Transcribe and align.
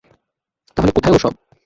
তাহলে 0.77 0.91
কোথায় 0.91 1.15
ওসব? 1.15 1.33